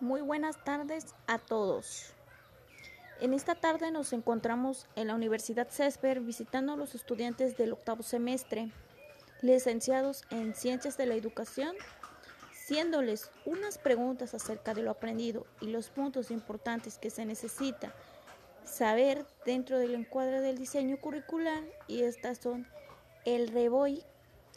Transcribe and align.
Muy 0.00 0.22
buenas 0.22 0.56
tardes 0.64 1.14
a 1.26 1.36
todos. 1.36 2.14
En 3.20 3.34
esta 3.34 3.54
tarde 3.54 3.90
nos 3.90 4.14
encontramos 4.14 4.86
en 4.96 5.08
la 5.08 5.14
Universidad 5.14 5.68
CESPER 5.68 6.20
visitando 6.20 6.72
a 6.72 6.76
los 6.76 6.94
estudiantes 6.94 7.58
del 7.58 7.74
octavo 7.74 8.02
semestre, 8.02 8.72
licenciados 9.42 10.24
en 10.30 10.54
Ciencias 10.54 10.96
de 10.96 11.04
la 11.04 11.16
Educación, 11.16 11.76
haciéndoles 12.50 13.30
unas 13.44 13.76
preguntas 13.76 14.32
acerca 14.32 14.72
de 14.72 14.82
lo 14.82 14.90
aprendido 14.90 15.46
y 15.60 15.66
los 15.66 15.90
puntos 15.90 16.30
importantes 16.30 16.96
que 16.96 17.10
se 17.10 17.26
necesita 17.26 17.92
saber 18.64 19.26
dentro 19.44 19.78
del 19.78 19.94
encuadre 19.94 20.40
del 20.40 20.56
diseño 20.56 20.98
curricular 20.98 21.62
y 21.88 22.04
estas 22.04 22.38
son 22.38 22.66
el 23.26 23.48
REBOI, 23.48 24.02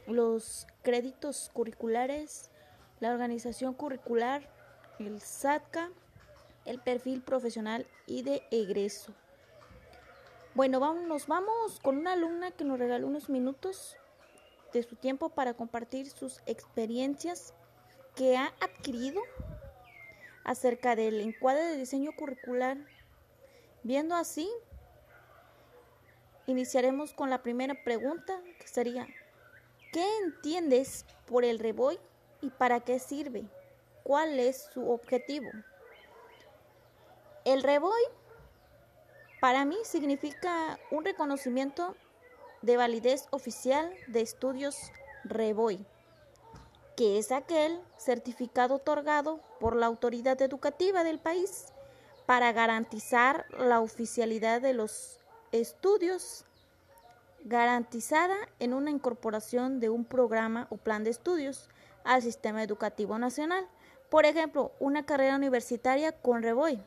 los 0.07 0.67
créditos 0.83 1.51
curriculares, 1.51 2.49
la 3.01 3.11
organización 3.11 3.73
curricular, 3.73 4.47
el 4.99 5.21
SATCA, 5.21 5.89
el 6.65 6.79
perfil 6.79 7.21
profesional 7.21 7.87
y 8.05 8.23
de 8.23 8.43
egreso. 8.51 9.13
Bueno, 10.55 10.79
vamos, 10.79 11.03
nos 11.07 11.27
vamos 11.27 11.79
con 11.81 11.97
una 11.97 12.13
alumna 12.13 12.51
que 12.51 12.63
nos 12.63 12.77
regaló 12.77 13.07
unos 13.07 13.29
minutos 13.29 13.97
de 14.71 14.83
su 14.83 14.95
tiempo 14.95 15.29
para 15.29 15.55
compartir 15.55 16.09
sus 16.09 16.41
experiencias 16.45 17.53
que 18.15 18.37
ha 18.37 18.53
adquirido 18.59 19.21
acerca 20.43 20.95
del 20.95 21.19
encuadre 21.21 21.63
de 21.63 21.77
diseño 21.77 22.11
curricular. 22.15 22.77
Viendo 23.83 24.15
así, 24.15 24.49
iniciaremos 26.45 27.13
con 27.13 27.29
la 27.29 27.41
primera 27.41 27.75
pregunta, 27.83 28.39
que 28.59 28.67
sería, 28.67 29.07
¿qué 29.91 30.05
entiendes 30.23 31.05
por 31.25 31.45
el 31.45 31.59
reboy 31.59 31.99
y 32.41 32.49
para 32.49 32.79
qué 32.81 32.99
sirve? 32.99 33.43
¿Cuál 34.03 34.39
es 34.39 34.69
su 34.73 34.89
objetivo? 34.91 35.49
El 37.45 37.63
REBOI 37.63 38.03
para 39.39 39.63
mí 39.63 39.77
significa 39.83 40.77
un 40.91 41.05
reconocimiento 41.05 41.95
de 42.61 42.77
validez 42.77 43.27
oficial 43.31 43.93
de 44.07 44.21
estudios 44.21 44.77
REBOI, 45.23 45.85
que 46.97 47.17
es 47.17 47.31
aquel 47.31 47.81
certificado 47.97 48.75
otorgado 48.75 49.39
por 49.59 49.75
la 49.75 49.85
autoridad 49.85 50.41
educativa 50.41 51.03
del 51.03 51.19
país 51.19 51.67
para 52.25 52.51
garantizar 52.51 53.45
la 53.57 53.79
oficialidad 53.79 54.61
de 54.61 54.73
los 54.73 55.19
estudios 55.51 56.45
garantizada 57.45 58.35
en 58.59 58.73
una 58.73 58.91
incorporación 58.91 59.79
de 59.79 59.89
un 59.89 60.05
programa 60.05 60.67
o 60.69 60.77
plan 60.77 61.03
de 61.03 61.09
estudios 61.09 61.69
al 62.03 62.21
sistema 62.21 62.63
educativo 62.63 63.17
nacional 63.17 63.67
por 64.13 64.27
ejemplo, 64.27 64.73
una 64.79 65.07
carrera 65.07 65.35
universitaria 65.35 66.11
con 66.11 66.43
REBOI 66.43 66.79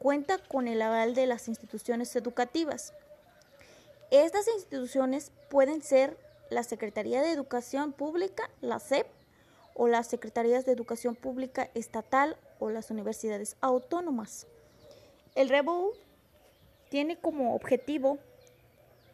cuenta 0.00 0.38
con 0.38 0.66
el 0.66 0.82
aval 0.82 1.14
de 1.14 1.24
las 1.24 1.46
instituciones 1.46 2.16
educativas. 2.16 2.94
Estas 4.10 4.48
instituciones 4.48 5.30
pueden 5.50 5.82
ser 5.82 6.18
la 6.50 6.64
Secretaría 6.64 7.22
de 7.22 7.30
Educación 7.30 7.92
Pública, 7.92 8.50
la 8.60 8.80
SEP, 8.80 9.06
o 9.74 9.86
las 9.86 10.08
Secretarías 10.08 10.66
de 10.66 10.72
Educación 10.72 11.14
Pública 11.14 11.70
Estatal 11.74 12.36
o 12.58 12.70
las 12.70 12.90
universidades 12.90 13.56
autónomas. 13.60 14.48
El 15.36 15.50
REBOI 15.50 15.92
tiene 16.88 17.20
como 17.20 17.54
objetivo 17.54 18.18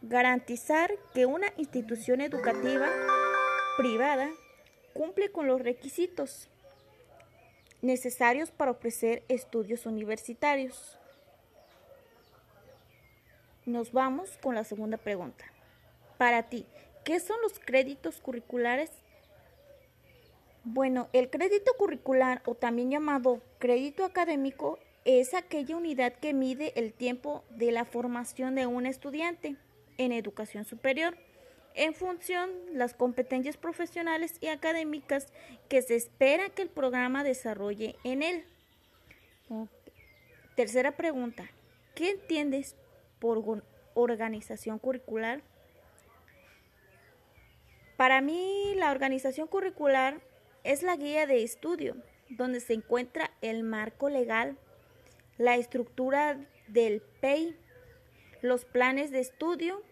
garantizar 0.01 0.95
que 1.13 1.27
una 1.27 1.49
institución 1.59 2.23
educativa 2.23 2.89
privada 3.77 4.31
cumple 4.95 5.31
con 5.31 5.47
los 5.47 5.61
requisitos 5.61 6.49
necesarios 7.85 8.51
para 8.51 8.73
ofrecer 8.73 9.23
estudios 9.29 9.87
universitarios. 9.87 10.99
Nos 13.67 13.93
vamos 13.93 14.39
con 14.43 14.55
la 14.55 14.65
segunda 14.65 14.97
pregunta. 14.97 15.45
Para 16.19 16.45
ti, 16.45 16.67
¿qué 17.05 17.21
son 17.21 17.41
los 17.43 17.59
créditos 17.59 18.21
curriculares? 18.21 18.91
Bueno, 20.65 21.09
el 21.13 21.31
crédito 21.31 21.73
curricular 21.79 22.43
o 22.47 22.55
también 22.55 22.91
llamado 22.91 23.43
crédito 23.59 24.05
académico 24.05 24.79
es 25.05 25.35
aquella 25.35 25.77
unidad 25.77 26.15
que 26.15 26.33
mide 26.33 26.73
el 26.77 26.93
tiempo 26.95 27.45
de 27.51 27.71
la 27.71 27.85
formación 27.85 28.55
de 28.55 28.67
un 28.67 28.87
estudiante 28.87 29.57
en 29.99 30.13
educación 30.13 30.65
superior 30.65 31.17
en 31.75 31.95
función 31.95 32.51
las 32.73 32.95
competencias 32.95 33.57
profesionales 33.57 34.37
y 34.41 34.47
académicas 34.47 35.33
que 35.69 35.83
se 35.83 35.97
espera 35.97 36.49
que 36.51 36.63
el 36.63 36.69
programa 36.69 37.25
desarrolle 37.25 37.97
en 38.05 38.23
él. 38.23 38.45
Tercera 40.57 40.93
pregunta, 40.93 41.51
¿qué 41.95 42.11
entiendes 42.11 42.77
por 43.19 43.63
organización 43.95 44.79
curricular? 44.79 45.43
Para 47.97 48.21
mí, 48.21 48.75
la 48.77 48.91
organización 48.91 49.49
curricular 49.49 50.21
es 50.63 50.83
la 50.83 50.97
guía 50.97 51.27
de 51.27 51.43
estudio 51.43 51.97
donde 52.29 52.61
se 52.61 52.75
encuentra 52.75 53.31
el 53.43 53.63
marco 53.63 54.09
legal, 54.09 54.57
la 55.39 55.57
estructura 55.57 56.39
del 56.69 57.03
PEI, 57.21 57.57
los 58.41 58.65
planes 58.65 59.11
de 59.11 59.21
estudio, 59.21 59.83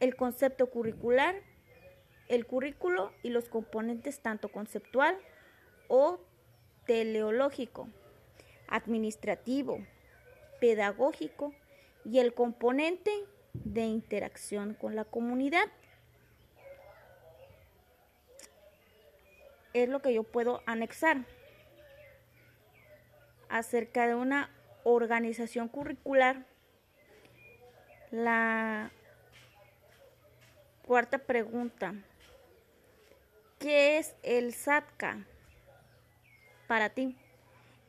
el 0.00 0.16
concepto 0.16 0.68
curricular, 0.68 1.36
el 2.28 2.46
currículo 2.46 3.12
y 3.22 3.30
los 3.30 3.48
componentes 3.48 4.20
tanto 4.20 4.50
conceptual 4.50 5.18
o 5.88 6.20
teleológico, 6.86 7.88
administrativo, 8.68 9.78
pedagógico 10.60 11.52
y 12.04 12.18
el 12.18 12.34
componente 12.34 13.10
de 13.52 13.82
interacción 13.82 14.74
con 14.74 14.94
la 14.94 15.04
comunidad. 15.04 15.66
Es 19.72 19.88
lo 19.88 20.00
que 20.00 20.14
yo 20.14 20.22
puedo 20.22 20.62
anexar 20.66 21.24
acerca 23.48 24.06
de 24.06 24.14
una 24.14 24.50
organización 24.84 25.68
curricular. 25.68 26.46
La 28.10 28.90
Cuarta 30.88 31.18
pregunta. 31.18 31.92
¿Qué 33.58 33.98
es 33.98 34.14
el 34.22 34.54
SATCA 34.54 35.26
para 36.66 36.88
ti? 36.88 37.14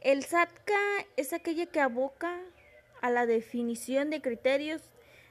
El 0.02 0.26
SATCA 0.26 1.06
es 1.16 1.32
aquella 1.32 1.68
que 1.68 1.80
aboca 1.80 2.42
a 3.00 3.10
la 3.10 3.26
definición 3.26 4.10
de 4.10 4.22
criterios 4.22 4.82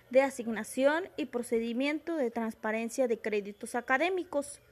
de 0.08 0.22
asignación 0.22 1.10
y 1.18 1.26
procedimiento 1.26 2.16
de 2.16 2.30
transparencia 2.30 3.06
de 3.06 3.18
créditos 3.18 3.74
académicos. 3.74 4.62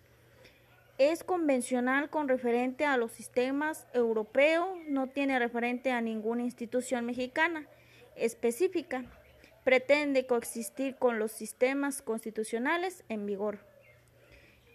Es 0.96 1.22
convencional 1.22 2.08
con 2.08 2.28
referente 2.28 2.86
a 2.86 2.96
los 2.96 3.12
sistemas 3.12 3.86
europeos, 3.92 4.70
no 4.88 5.06
tiene 5.06 5.38
referente 5.38 5.90
a 5.92 6.00
ninguna 6.00 6.44
institución 6.44 7.04
mexicana 7.04 7.66
específica 8.14 9.04
pretende 9.66 10.28
coexistir 10.28 10.94
con 10.94 11.19
los 11.19 11.32
sistemas 11.32 12.00
constitucionales 12.00 13.03
en 13.09 13.27
vigor. 13.27 13.59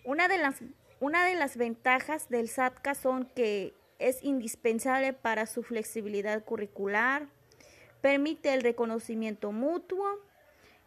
Una 0.03 0.28
de 0.28 0.38
las, 0.38 0.57
una 1.00 1.25
de 1.25 1.35
las 1.35 1.56
ventajas 1.56 2.28
del 2.28 2.50
SATCA 2.50 2.94
son 2.94 3.24
que 3.24 3.74
es 4.00 4.22
indispensable 4.22 5.13
para 5.13 5.46
su 5.46 5.63
flexibilidad 5.63 6.44
curricular, 6.44 7.30
permite 8.01 8.53
el 8.53 8.63
reconocimiento 8.63 9.53
mutuo 9.53 10.06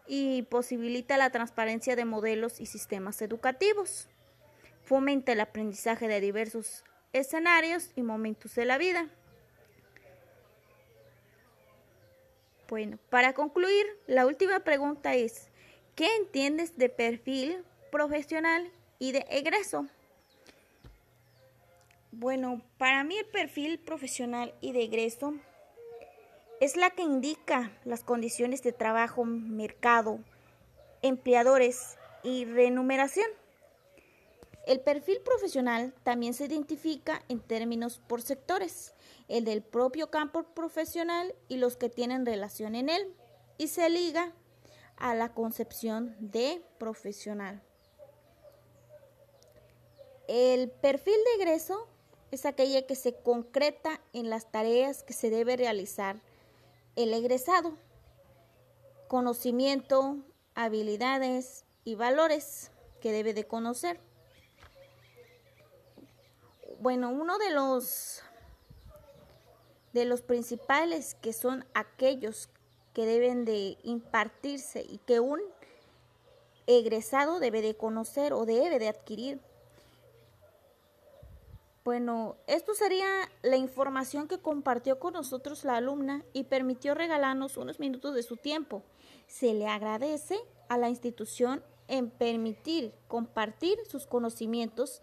y 0.06 0.42
posibilita 0.42 1.16
la 1.16 1.30
transparencia 1.30 1.96
de 1.96 2.04
modelos 2.04 2.60
y 2.60 2.66
sistemas 2.66 3.22
educativos. 3.22 4.10
Fomenta 4.82 5.32
el 5.32 5.40
aprendizaje 5.40 6.08
de 6.08 6.20
diversos 6.20 6.84
escenarios 7.14 7.90
y 7.96 8.02
momentos 8.02 8.54
de 8.54 8.66
la 8.66 8.76
vida. 8.76 9.08
Bueno, 12.68 12.98
para 13.10 13.34
concluir, 13.34 13.86
la 14.06 14.26
última 14.26 14.60
pregunta 14.60 15.14
es, 15.14 15.48
¿qué 15.94 16.16
entiendes 16.16 16.78
de 16.78 16.88
perfil 16.88 17.62
profesional 17.92 18.70
y 18.98 19.12
de 19.12 19.26
egreso? 19.28 19.86
Bueno, 22.10 22.62
para 22.78 23.04
mí 23.04 23.18
el 23.18 23.26
perfil 23.26 23.78
profesional 23.78 24.54
y 24.60 24.72
de 24.72 24.84
egreso 24.84 25.34
es 26.60 26.76
la 26.76 26.90
que 26.90 27.02
indica 27.02 27.70
las 27.84 28.02
condiciones 28.02 28.62
de 28.62 28.72
trabajo, 28.72 29.24
mercado, 29.24 30.20
empleadores 31.02 31.98
y 32.22 32.46
remuneración. 32.46 33.28
El 34.66 34.80
perfil 34.80 35.18
profesional 35.22 35.92
también 36.04 36.32
se 36.32 36.46
identifica 36.46 37.22
en 37.28 37.40
términos 37.40 38.00
por 38.06 38.22
sectores, 38.22 38.93
el 39.28 39.44
del 39.44 39.62
propio 39.62 40.10
campo 40.10 40.42
profesional 40.54 41.34
y 41.48 41.56
los 41.56 41.76
que 41.76 41.88
tienen 41.88 42.26
relación 42.26 42.74
en 42.74 42.88
él, 42.88 43.14
y 43.58 43.68
se 43.68 43.88
liga 43.88 44.32
a 44.96 45.14
la 45.14 45.32
concepción 45.32 46.16
de 46.18 46.62
profesional. 46.78 47.62
El 50.26 50.70
perfil 50.70 51.14
de 51.14 51.42
egreso 51.42 51.88
es 52.30 52.46
aquella 52.46 52.86
que 52.86 52.96
se 52.96 53.14
concreta 53.14 54.00
en 54.12 54.30
las 54.30 54.50
tareas 54.50 55.02
que 55.02 55.12
se 55.12 55.30
debe 55.30 55.56
realizar 55.56 56.20
el 56.96 57.12
egresado. 57.12 57.76
Conocimiento, 59.08 60.18
habilidades 60.54 61.64
y 61.84 61.94
valores 61.94 62.70
que 63.00 63.12
debe 63.12 63.34
de 63.34 63.46
conocer. 63.46 64.00
Bueno, 66.80 67.10
uno 67.10 67.38
de 67.38 67.50
los 67.50 68.22
de 69.94 70.04
los 70.04 70.20
principales 70.20 71.14
que 71.14 71.32
son 71.32 71.64
aquellos 71.72 72.50
que 72.92 73.06
deben 73.06 73.44
de 73.44 73.78
impartirse 73.84 74.84
y 74.86 74.98
que 74.98 75.20
un 75.20 75.40
egresado 76.66 77.38
debe 77.38 77.62
de 77.62 77.76
conocer 77.76 78.32
o 78.32 78.44
debe 78.44 78.78
de 78.78 78.88
adquirir. 78.88 79.40
Bueno, 81.84 82.36
esto 82.46 82.74
sería 82.74 83.06
la 83.42 83.56
información 83.56 84.26
que 84.26 84.38
compartió 84.38 84.98
con 84.98 85.14
nosotros 85.14 85.64
la 85.64 85.76
alumna 85.76 86.24
y 86.32 86.44
permitió 86.44 86.94
regalarnos 86.94 87.56
unos 87.56 87.78
minutos 87.78 88.14
de 88.14 88.22
su 88.22 88.36
tiempo. 88.36 88.82
Se 89.26 89.54
le 89.54 89.68
agradece 89.68 90.38
a 90.68 90.78
la 90.78 90.88
institución 90.88 91.62
en 91.86 92.10
permitir 92.10 92.94
compartir 93.06 93.78
sus 93.86 94.06
conocimientos 94.06 95.02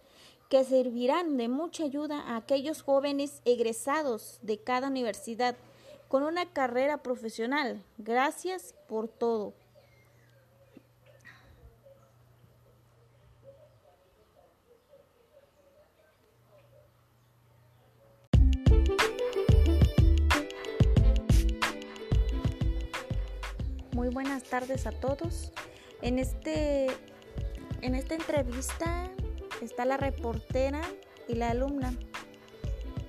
que 0.51 0.65
servirán 0.65 1.37
de 1.37 1.47
mucha 1.47 1.85
ayuda 1.85 2.19
a 2.19 2.35
aquellos 2.35 2.81
jóvenes 2.81 3.41
egresados 3.45 4.37
de 4.41 4.61
cada 4.61 4.89
universidad 4.89 5.55
con 6.09 6.23
una 6.23 6.51
carrera 6.51 7.01
profesional. 7.01 7.81
Gracias 7.97 8.75
por 8.89 9.07
todo. 9.07 9.53
Muy 23.93 24.09
buenas 24.09 24.43
tardes 24.43 24.85
a 24.85 24.91
todos. 24.91 25.53
En 26.01 26.19
este 26.19 26.87
en 27.81 27.95
esta 27.95 28.15
entrevista 28.15 29.09
está 29.65 29.85
la 29.85 29.97
reportera 29.97 30.81
y 31.27 31.35
la 31.35 31.51
alumna. 31.51 31.93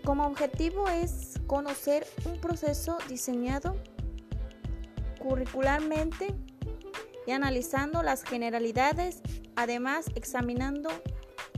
Como 0.04 0.26
objetivo 0.26 0.88
es 0.88 1.40
conocer 1.46 2.06
un 2.24 2.40
proceso 2.40 2.98
diseñado 3.08 3.76
curricularmente 5.20 6.34
y 7.26 7.30
analizando 7.30 8.02
las 8.02 8.24
generalidades, 8.24 9.22
además 9.54 10.06
examinando 10.14 10.90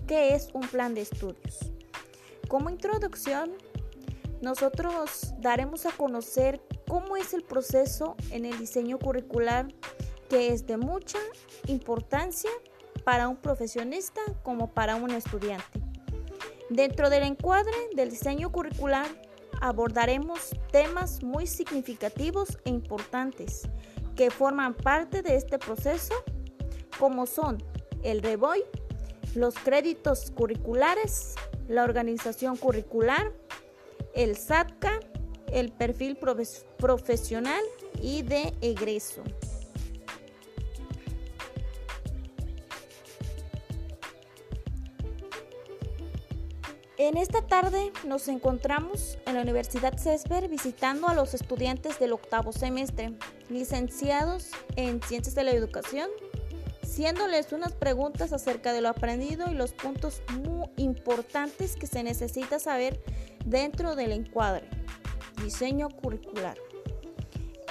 qué 0.07 0.35
es 0.35 0.51
un 0.53 0.67
plan 0.69 0.95
de 0.95 1.01
estudios. 1.01 1.73
Como 2.49 2.69
introducción, 2.69 3.53
nosotros 4.43 5.33
daremos 5.39 5.87
a 5.87 5.93
conocer 5.93 6.61
cómo 6.87 7.17
es 7.17 7.33
el 7.33 7.43
proceso 7.43 8.15
en 8.31 8.45
el 8.45 8.59
diseño 8.59 8.99
curricular 8.99 9.69
que 10.29 10.53
es 10.53 10.67
de 10.67 10.77
mucha 10.77 11.19
importancia 11.67 12.51
para 13.05 13.29
un 13.29 13.37
profesionista 13.37 14.21
como 14.43 14.73
para 14.73 14.97
un 14.97 15.11
estudiante. 15.11 15.81
Dentro 16.71 17.11
del 17.11 17.23
encuadre 17.25 17.75
del 17.95 18.11
diseño 18.11 18.51
curricular 18.51 19.07
abordaremos 19.61 20.51
temas 20.73 21.23
muy 21.23 21.47
significativos 21.47 22.59
e 22.65 22.71
importantes 22.71 23.69
que 24.17 24.31
forman 24.31 24.75
parte 24.75 25.23
de 25.23 25.37
este 25.37 25.59
proceso, 25.59 26.15
como 26.99 27.27
son 27.27 27.63
el 28.03 28.23
REBOI, 28.23 28.63
los 29.35 29.55
créditos 29.55 30.31
curriculares, 30.31 31.35
la 31.69 31.85
organización 31.85 32.57
curricular, 32.57 33.33
el 34.15 34.37
SATCA, 34.37 35.01
el 35.53 35.73
perfil 35.73 36.17
profesional 36.79 37.63
y 38.01 38.23
de 38.23 38.55
egreso. 38.61 39.23
En 46.97 47.17
esta 47.17 47.43
tarde 47.43 47.91
nos 48.07 48.29
encontramos 48.29 49.19
en 49.27 49.35
la 49.35 49.43
Universidad 49.43 49.99
CESPER 49.99 50.49
visitando 50.49 51.09
a 51.09 51.15
los 51.15 51.35
estudiantes 51.35 51.99
del 51.99 52.13
octavo 52.13 52.53
semestre, 52.53 53.13
licenciados 53.51 54.51
en 54.77 55.03
Ciencias 55.03 55.35
de 55.35 55.43
la 55.43 55.51
Educación, 55.51 56.09
haciéndoles 56.85 57.53
unas 57.53 57.73
preguntas 57.73 58.33
acerca 58.33 58.73
de 58.73 58.81
lo 58.81 58.91
aprendido 58.91 59.51
y 59.51 59.55
los 59.55 59.73
puntos 59.73 60.23
muy 60.41 60.69
importantes 60.77 61.75
que 61.75 61.89
se 61.89 62.05
necesita 62.05 62.61
saber 62.61 63.01
dentro 63.45 63.97
del 63.97 64.13
encuadre. 64.13 64.69
Diseño 65.43 65.89
curricular. 65.89 66.57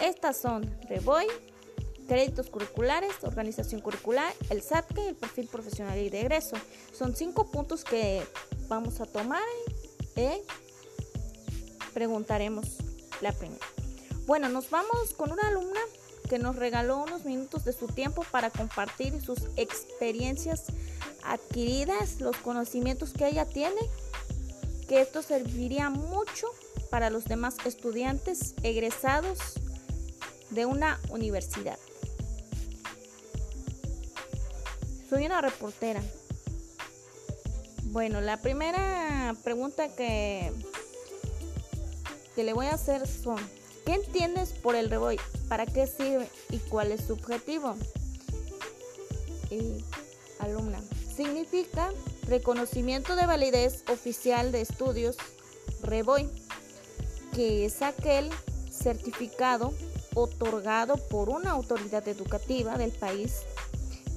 Estas 0.02 0.36
son 0.36 0.70
REBOI, 0.90 1.28
créditos 2.08 2.50
curriculares, 2.50 3.12
organización 3.24 3.82
curricular, 3.82 4.34
el 4.50 4.62
SATCE 4.62 5.02
y 5.04 5.08
el 5.08 5.16
perfil 5.16 5.48
profesional 5.48 5.98
y 6.00 6.10
de 6.10 6.22
egreso. 6.22 6.56
Son 6.92 7.16
cinco 7.16 7.50
puntos 7.52 7.84
que 7.84 8.24
vamos 8.68 9.02
a 9.02 9.06
tomar 9.06 9.44
y 9.66 9.74
preguntaremos 11.94 12.66
la 13.22 13.32
primera. 13.32 13.66
Bueno, 14.26 14.50
nos 14.50 14.70
vamos 14.70 15.14
con 15.16 15.32
una 15.32 15.48
alumna 15.48 15.80
que 16.30 16.40
nos 16.40 16.56
regaló 16.56 16.98
unos 16.98 17.26
minutos 17.26 17.66
de 17.66 17.74
su 17.74 17.88
tiempo 17.88 18.26
para 18.32 18.50
compartir 18.50 19.22
sus 19.22 19.40
experiencias 19.58 20.66
adquiridas, 21.24 22.22
los 22.22 22.38
conocimientos 22.38 23.12
que 23.12 23.28
ella 23.28 23.46
tiene, 23.46 23.82
que 24.88 25.02
esto 25.02 25.22
serviría 25.22 25.90
mucho 25.90 26.48
para 26.90 27.10
los 27.10 27.26
demás 27.26 27.56
estudiantes 27.66 28.56
egresados 28.64 29.40
de 30.50 30.66
una 30.66 31.00
universidad. 31.10 31.78
Soy 35.14 35.28
una 35.28 35.42
reportera. 35.42 36.02
Bueno, 37.92 38.20
la 38.20 38.38
primera 38.38 39.36
pregunta 39.44 39.88
que, 39.90 40.52
que 42.36 42.44
le 42.44 42.54
voy 42.54 42.66
a 42.66 42.74
hacer 42.74 43.08
son, 43.08 43.38
¿qué 43.86 43.94
entiendes 43.94 44.54
por 44.54 44.76
el 44.76 44.90
reboy? 44.90 45.20
¿Para 45.50 45.68
qué 45.68 45.86
sirve 45.86 46.28
y 46.50 46.58
cuál 46.58 46.92
es 46.92 47.06
su 47.06 47.14
objetivo? 47.14 47.76
Y, 49.52 49.86
alumna, 50.40 50.82
significa 51.16 51.92
reconocimiento 52.28 53.16
de 53.16 53.28
validez 53.28 53.84
oficial 53.90 54.52
de 54.52 54.62
estudios 54.62 55.18
REBOI, 55.84 56.28
que 57.36 57.66
es 57.66 57.84
aquel 57.84 58.32
certificado 58.72 59.76
otorgado 60.16 60.96
por 61.10 61.30
una 61.30 61.52
autoridad 61.52 62.08
educativa 62.08 62.80
del 62.80 62.92
país 62.92 63.44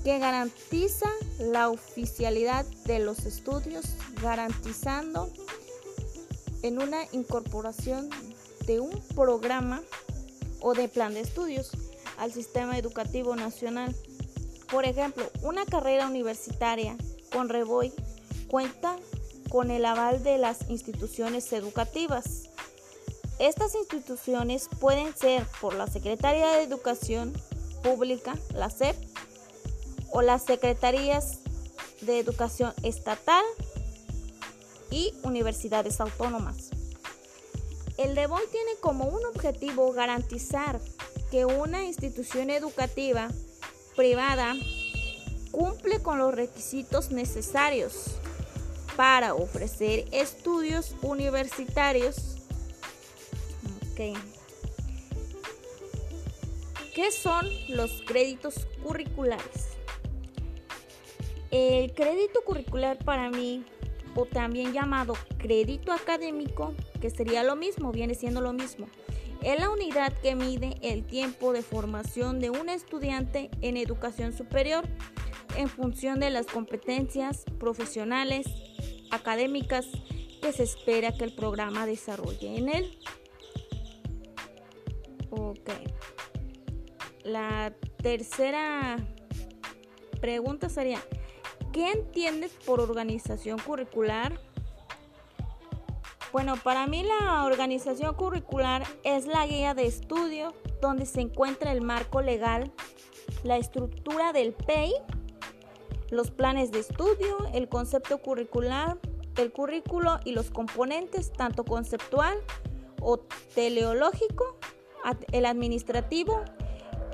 que 0.06 0.20
garantiza 0.20 1.10
la 1.40 1.68
oficialidad 1.68 2.64
de 2.84 3.00
los 3.00 3.26
estudios, 3.26 3.86
garantizando 4.22 5.28
en 6.62 6.80
una 6.80 6.98
incorporación 7.10 8.08
de 8.68 8.78
un 8.78 9.02
programa 9.16 9.82
o 10.60 10.74
de 10.74 10.86
plan 10.86 11.12
de 11.12 11.22
estudios 11.22 11.72
al 12.18 12.30
sistema 12.30 12.78
educativo 12.78 13.34
nacional. 13.34 13.96
Por 14.70 14.84
ejemplo, 14.84 15.28
una 15.42 15.66
carrera 15.66 16.06
universitaria 16.06 16.96
con 17.32 17.48
REBOI 17.48 17.92
cuenta 18.46 18.96
con 19.50 19.72
el 19.72 19.84
aval 19.84 20.22
de 20.22 20.38
las 20.38 20.70
instituciones 20.70 21.52
educativas. 21.52 22.48
Estas 23.40 23.74
instituciones 23.74 24.68
pueden 24.78 25.16
ser 25.16 25.44
por 25.60 25.74
la 25.74 25.88
Secretaría 25.88 26.52
de 26.52 26.62
Educación 26.62 27.32
Pública, 27.82 28.38
la 28.54 28.70
SEP, 28.70 28.96
o 30.16 30.22
las 30.22 30.46
secretarías 30.46 31.40
de 32.00 32.18
educación 32.18 32.72
estatal 32.82 33.44
y 34.90 35.12
universidades 35.24 36.00
autónomas. 36.00 36.70
El 37.98 38.14
DEBOI 38.14 38.44
tiene 38.50 38.70
como 38.80 39.04
un 39.04 39.26
objetivo 39.26 39.92
garantizar 39.92 40.80
que 41.30 41.44
una 41.44 41.84
institución 41.84 42.48
educativa 42.48 43.28
privada 43.94 44.54
cumple 45.50 46.00
con 46.00 46.18
los 46.18 46.34
requisitos 46.34 47.10
necesarios 47.10 48.12
para 48.96 49.34
ofrecer 49.34 50.06
estudios 50.12 50.94
universitarios. 51.02 52.16
¿Qué 56.94 57.12
son 57.12 57.46
los 57.68 58.02
créditos 58.06 58.66
curriculares? 58.82 59.75
El 61.58 61.94
crédito 61.94 62.42
curricular 62.44 62.98
para 62.98 63.30
mí, 63.30 63.64
o 64.14 64.26
también 64.26 64.74
llamado 64.74 65.14
crédito 65.38 65.90
académico, 65.90 66.74
que 67.00 67.08
sería 67.08 67.42
lo 67.44 67.56
mismo, 67.56 67.92
viene 67.92 68.14
siendo 68.14 68.42
lo 68.42 68.52
mismo, 68.52 68.88
es 69.42 69.58
la 69.58 69.70
unidad 69.70 70.12
que 70.20 70.34
mide 70.34 70.76
el 70.82 71.06
tiempo 71.06 71.54
de 71.54 71.62
formación 71.62 72.40
de 72.40 72.50
un 72.50 72.68
estudiante 72.68 73.48
en 73.62 73.78
educación 73.78 74.34
superior 74.34 74.84
en 75.56 75.70
función 75.70 76.20
de 76.20 76.28
las 76.28 76.44
competencias 76.44 77.44
profesionales, 77.58 78.46
académicas 79.10 79.86
que 80.42 80.52
se 80.52 80.62
espera 80.62 81.16
que 81.16 81.24
el 81.24 81.34
programa 81.34 81.86
desarrolle 81.86 82.54
en 82.58 82.68
él. 82.68 82.98
Ok. 85.30 85.70
La 87.24 87.72
tercera 88.02 88.98
pregunta 90.20 90.68
sería, 90.68 91.00
¿qué 91.76 91.92
entiendes 91.92 92.52
por 92.64 92.80
organización 92.80 93.58
curricular? 93.58 94.40
Bueno, 96.32 96.54
para 96.56 96.86
mí 96.86 97.02
la 97.02 97.44
organización 97.44 98.14
curricular 98.14 98.84
es 99.04 99.26
la 99.26 99.46
guía 99.46 99.74
de 99.74 99.86
estudio 99.86 100.54
donde 100.80 101.04
se 101.04 101.20
encuentra 101.20 101.72
el 101.72 101.82
marco 101.82 102.22
legal, 102.22 102.72
la 103.44 103.58
estructura 103.58 104.32
del 104.32 104.54
PEI, 104.54 104.94
los 106.08 106.30
planes 106.30 106.72
de 106.72 106.78
estudio, 106.78 107.36
el 107.52 107.68
concepto 107.68 108.22
curricular, 108.22 108.98
el 109.36 109.52
currículo 109.52 110.18
y 110.24 110.32
los 110.32 110.50
componentes, 110.50 111.30
tanto 111.30 111.66
conceptual 111.66 112.38
o 113.02 113.18
teleológico, 113.54 114.56
el 115.30 115.44
administrativo, 115.44 116.40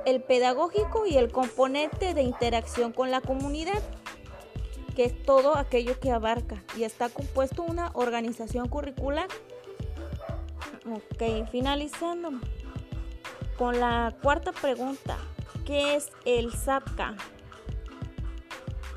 el 0.07 0.23
pedagógico 0.23 1.05
y 1.05 1.17
el 1.17 1.33
componente 1.33 2.15
de 2.15 2.23
interacción 2.23 2.93
con 2.93 3.11
la 3.11 3.21
comunidad 3.21 3.83
que 4.95 5.05
es 5.05 5.23
todo 5.23 5.57
aquello 5.57 5.99
que 5.99 6.11
abarca 6.11 6.63
y 6.77 6.85
está 6.85 7.09
compuesto 7.09 7.63
una 7.63 7.91
organización 7.95 8.69
curricular. 8.69 9.29
Ok, 10.91 11.49
finalizando 11.51 12.31
con 13.57 13.79
la 13.79 14.15
cuarta 14.23 14.53
pregunta, 14.53 15.17
¿qué 15.65 15.95
es 15.95 16.11
el 16.25 16.53
SATCA? 16.53 17.17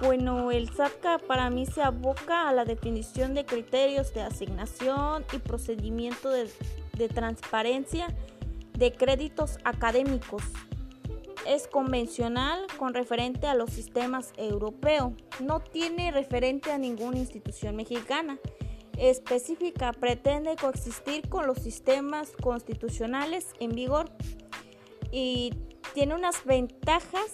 Bueno, 0.01 0.51
el 0.51 0.69
SATCA 0.69 1.19
para 1.19 1.49
mí 1.49 1.65
se 1.65 1.81
aboca 1.81 2.49
a 2.49 2.53
la 2.53 2.65
definición 2.65 3.33
de 3.33 3.45
criterios 3.45 4.13
de 4.13 4.21
asignación 4.21 5.25
y 5.31 5.37
procedimiento 5.37 6.29
de 6.29 7.09
transparencia 7.09 8.07
de 8.73 8.91
créditos 8.91 9.57
académicos 9.63 10.43
es 11.45 11.67
convencional 11.67 12.65
con 12.77 12.93
referente 12.93 13.47
a 13.47 13.53
los 13.53 13.71
sistemas 13.71 14.33
europeos. 14.37 15.13
No 15.39 15.59
tiene 15.59 16.11
referente 16.11 16.71
a 16.71 16.77
ninguna 16.77 17.17
institución 17.17 17.75
mexicana 17.75 18.39
específica. 18.97 19.91
Pretende 19.93 20.55
coexistir 20.55 21.29
con 21.29 21.47
los 21.47 21.59
sistemas 21.59 22.31
constitucionales 22.41 23.53
en 23.59 23.71
vigor 23.71 24.09
y 25.11 25.53
tiene 25.93 26.15
unas 26.15 26.43
ventajas 26.45 27.31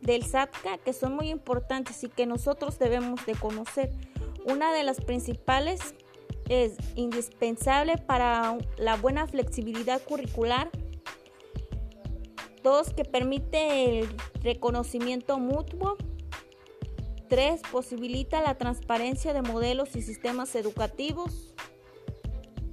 del 0.00 0.24
SATCA 0.24 0.78
que 0.78 0.92
son 0.92 1.14
muy 1.14 1.30
importantes 1.30 2.02
y 2.02 2.08
que 2.08 2.26
nosotros 2.26 2.78
debemos 2.78 3.24
de 3.26 3.34
conocer. 3.34 3.90
Una 4.44 4.72
de 4.72 4.82
las 4.82 5.00
principales 5.00 5.94
es 6.48 6.76
indispensable 6.96 7.96
para 7.98 8.58
la 8.76 8.96
buena 8.96 9.26
flexibilidad 9.26 10.02
curricular 10.02 10.70
Dos, 12.62 12.92
que 12.94 13.04
permite 13.04 14.00
el 14.00 14.08
reconocimiento 14.42 15.38
mutuo. 15.38 15.96
Tres, 17.28 17.62
posibilita 17.72 18.42
la 18.42 18.56
transparencia 18.56 19.32
de 19.32 19.42
modelos 19.42 19.96
y 19.96 20.02
sistemas 20.02 20.54
educativos. 20.54 21.54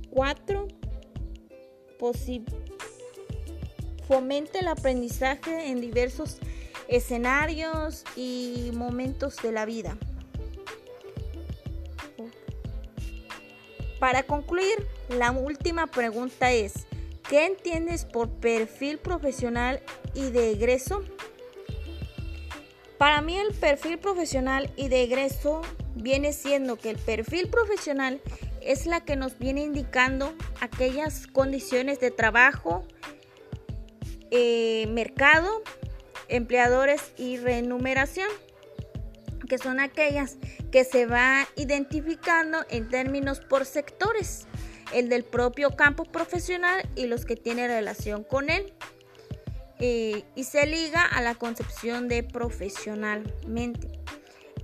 Cuatro, 0.09 0.67
fomenta 4.07 4.59
el 4.59 4.67
aprendizaje 4.67 5.69
en 5.69 5.81
diversos 5.81 6.37
escenarios 6.87 8.03
y 8.15 8.71
momentos 8.73 9.35
de 9.37 9.51
la 9.51 9.65
vida. 9.65 9.97
Para 13.99 14.23
concluir, 14.23 14.87
la 15.09 15.31
última 15.31 15.87
pregunta 15.87 16.51
es, 16.51 16.87
¿Qué 17.29 17.45
entiendes 17.45 18.05
por 18.05 18.27
perfil 18.27 18.97
profesional 18.97 19.83
y 20.15 20.31
de 20.31 20.51
egreso? 20.51 21.03
Para 22.97 23.21
mí 23.21 23.37
el 23.37 23.53
perfil 23.53 23.99
profesional 23.99 24.73
y 24.75 24.87
de 24.87 25.03
egreso 25.03 25.61
viene 25.93 26.33
siendo 26.33 26.75
que 26.77 26.89
el 26.89 26.97
perfil 26.97 27.47
profesional 27.47 28.19
es 28.61 28.87
la 28.87 29.01
que 29.05 29.15
nos 29.15 29.37
viene 29.37 29.61
indicando 29.61 30.33
aquellas 30.59 31.27
condiciones 31.27 31.99
de 31.99 32.09
trabajo, 32.09 32.83
eh, 34.31 34.87
mercado, 34.87 35.61
empleadores 36.29 37.13
y 37.15 37.37
remuneración, 37.37 38.29
que 39.47 39.59
son 39.59 39.79
aquellas 39.79 40.37
que 40.71 40.83
se 40.83 41.05
va 41.05 41.47
identificando 41.55 42.65
en 42.71 42.89
términos 42.89 43.39
por 43.39 43.65
sectores 43.67 44.47
el 44.93 45.09
del 45.09 45.23
propio 45.23 45.75
campo 45.75 46.05
profesional 46.05 46.87
y 46.95 47.07
los 47.07 47.25
que 47.25 47.35
tienen 47.35 47.67
relación 47.67 48.23
con 48.23 48.49
él. 48.49 48.73
Eh, 49.81 50.23
y 50.35 50.43
se 50.43 50.65
liga 50.65 51.01
a 51.01 51.21
la 51.21 51.35
concepción 51.35 52.09
de 52.09 52.23
profesionalmente. 52.23 53.99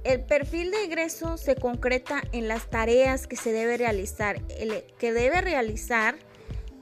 El 0.04 0.24
perfil 0.26 0.72
de 0.72 0.84
egreso 0.84 1.38
se 1.38 1.56
concreta 1.56 2.22
en 2.34 2.48
las 2.48 2.70
tareas 2.70 3.26
que 3.26 3.38
se 3.38 3.54
debe 3.54 3.78
realizar, 3.78 4.42
el, 4.60 4.84
que 5.00 5.14
debe 5.14 5.42
realizar 5.42 6.18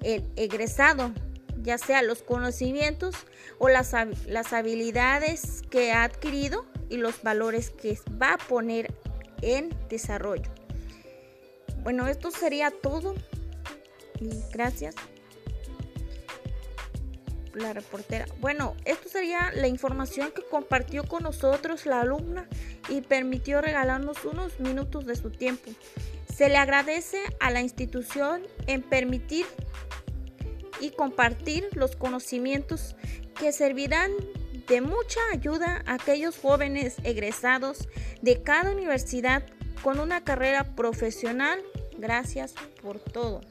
el 0.01 0.25
egresado, 0.35 1.13
ya 1.61 1.77
sea 1.77 2.01
los 2.01 2.23
conocimientos 2.23 3.15
o 3.59 3.69
las, 3.69 3.93
las 4.27 4.51
habilidades 4.51 5.61
que 5.69 5.93
ha 5.93 6.03
adquirido 6.03 6.65
y 6.89 6.97
los 6.97 7.21
valores 7.21 7.69
que 7.69 7.97
va 8.21 8.33
a 8.33 8.37
poner 8.37 8.93
en 9.41 9.69
desarrollo. 9.89 10.51
Bueno, 11.83 12.07
esto 12.07 12.31
sería 12.31 12.71
todo 12.71 13.13
gracias. 14.51 14.95
La 17.53 17.71
reportera. 17.71 18.25
Bueno, 18.39 18.75
esto 18.85 19.09
sería 19.09 19.51
la 19.53 19.67
información 19.67 20.31
que 20.31 20.41
compartió 20.41 21.03
con 21.03 21.23
nosotros 21.23 21.85
la 21.85 22.01
alumna 22.01 22.47
y 22.89 23.01
permitió 23.01 23.61
regalarnos 23.61 24.25
unos 24.25 24.59
minutos 24.59 25.05
de 25.05 25.15
su 25.15 25.29
tiempo. 25.29 25.71
Se 26.35 26.49
le 26.49 26.57
agradece 26.57 27.19
a 27.39 27.51
la 27.51 27.61
institución 27.61 28.41
en 28.65 28.81
permitir 28.81 29.45
y 30.79 30.89
compartir 30.89 31.69
los 31.73 31.95
conocimientos 31.95 32.95
que 33.39 33.51
servirán 33.51 34.11
de 34.67 34.81
mucha 34.81 35.19
ayuda 35.31 35.83
a 35.85 35.95
aquellos 35.95 36.37
jóvenes 36.37 36.95
egresados 37.03 37.87
de 38.21 38.41
cada 38.41 38.71
universidad 38.71 39.45
con 39.83 39.99
una 39.99 40.23
carrera 40.23 40.75
profesional. 40.75 41.61
Gracias 41.97 42.53
por 42.81 42.99
todo. 42.99 43.41